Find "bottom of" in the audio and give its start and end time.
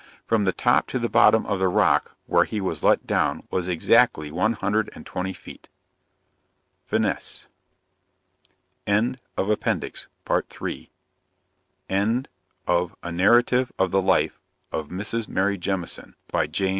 1.11-1.59